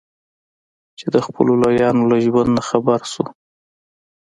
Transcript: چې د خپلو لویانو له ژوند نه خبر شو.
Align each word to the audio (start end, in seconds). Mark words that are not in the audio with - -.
چې 0.99 1.05
د 1.13 1.17
خپلو 1.25 1.53
لویانو 1.63 2.03
له 2.11 2.17
ژوند 2.25 2.49
نه 2.57 2.63
خبر 2.69 2.99
شو. 3.11 3.25